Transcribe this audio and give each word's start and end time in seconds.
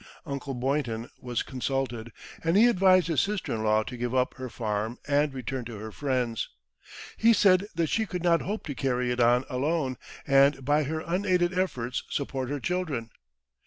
Uncle 0.25 0.55
Boynton 0.55 1.11
was 1.19 1.43
consulted, 1.43 2.11
and 2.43 2.57
he 2.57 2.65
advised 2.67 3.05
his 3.05 3.21
sister 3.21 3.53
in 3.53 3.61
law 3.63 3.83
to 3.83 3.95
give 3.95 4.15
up 4.15 4.33
her 4.33 4.49
farm 4.49 4.97
and 5.07 5.31
return 5.31 5.63
to 5.65 5.77
her 5.77 5.91
friends. 5.91 6.49
He 7.17 7.33
said 7.33 7.67
that 7.75 7.87
she 7.89 8.07
could 8.07 8.23
not 8.23 8.41
hope 8.41 8.65
to 8.65 8.73
carry 8.73 9.11
it 9.11 9.19
on 9.19 9.45
alone, 9.47 9.97
and 10.25 10.65
by 10.65 10.85
her 10.85 11.01
unaided 11.05 11.55
efforts 11.55 12.01
support 12.09 12.49
her 12.49 12.59
children. 12.59 13.11